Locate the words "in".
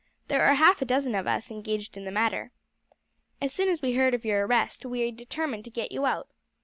1.95-2.05